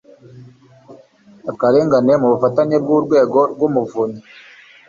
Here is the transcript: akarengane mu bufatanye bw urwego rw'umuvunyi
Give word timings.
akarengane 1.51 2.13
mu 2.21 2.27
bufatanye 2.31 2.75
bw 2.83 2.89
urwego 2.97 3.39
rw'umuvunyi 3.53 4.21